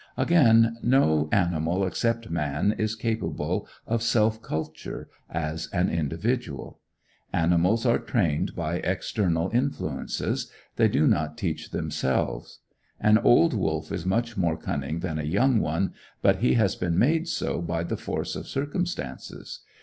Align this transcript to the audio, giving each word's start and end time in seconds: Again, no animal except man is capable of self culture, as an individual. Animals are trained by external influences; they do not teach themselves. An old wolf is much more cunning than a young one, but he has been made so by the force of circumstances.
Again, 0.17 0.77
no 0.81 1.29
animal 1.31 1.85
except 1.85 2.31
man 2.31 2.71
is 2.75 2.95
capable 2.95 3.67
of 3.85 4.01
self 4.01 4.41
culture, 4.41 5.09
as 5.29 5.67
an 5.67 5.91
individual. 5.91 6.79
Animals 7.31 7.85
are 7.85 7.99
trained 7.99 8.55
by 8.55 8.77
external 8.77 9.51
influences; 9.53 10.49
they 10.75 10.87
do 10.87 11.05
not 11.05 11.37
teach 11.37 11.69
themselves. 11.69 12.61
An 12.99 13.19
old 13.19 13.53
wolf 13.53 13.91
is 13.91 14.03
much 14.03 14.35
more 14.35 14.57
cunning 14.57 15.01
than 15.01 15.19
a 15.19 15.23
young 15.23 15.59
one, 15.59 15.93
but 16.23 16.37
he 16.37 16.55
has 16.55 16.75
been 16.75 16.97
made 16.97 17.27
so 17.27 17.61
by 17.61 17.83
the 17.83 17.95
force 17.95 18.35
of 18.35 18.47
circumstances. 18.47 19.59